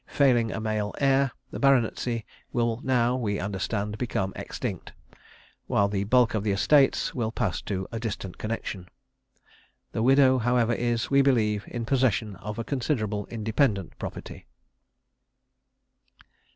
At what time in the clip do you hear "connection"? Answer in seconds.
8.39-8.89